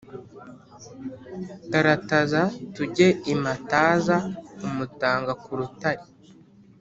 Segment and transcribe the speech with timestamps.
[1.71, 2.41] Tarataza
[2.73, 6.03] tujye i Mataza-Umutanga ku rutare.